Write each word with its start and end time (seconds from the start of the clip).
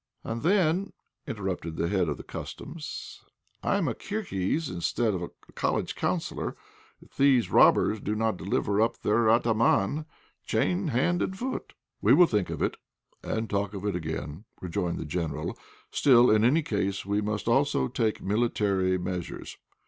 "And 0.23 0.41
then," 0.41 0.93
interrupted 1.27 1.75
the 1.75 1.87
head 1.87 2.09
of 2.09 2.17
the 2.17 2.23
Customs, 2.23 3.21
"I'm 3.61 3.87
a 3.87 3.93
Kirghiz 3.93 4.67
instead 4.67 5.13
of 5.13 5.21
a 5.21 5.29
College 5.53 5.93
Counsellor 5.93 6.57
if 7.03 7.15
these 7.15 7.51
robbers 7.51 7.99
do 7.99 8.15
not 8.15 8.35
deliver 8.35 8.81
up 8.81 8.97
their 9.03 9.25
atáman, 9.27 10.07
chained 10.43 10.89
hand 10.89 11.21
and 11.21 11.37
foot." 11.37 11.73
"We 12.01 12.15
will 12.15 12.25
think 12.25 12.49
of 12.49 12.63
it, 12.63 12.77
and 13.21 13.47
talk 13.47 13.75
of 13.75 13.85
it 13.85 13.95
again," 13.95 14.45
rejoined 14.59 14.97
the 14.97 15.05
General. 15.05 15.55
"Still, 15.91 16.31
in 16.31 16.43
any 16.43 16.63
case, 16.63 17.05
we 17.05 17.21
must 17.21 17.47
also 17.47 17.87
take 17.87 18.23
military 18.23 18.97
measures. 18.97 19.55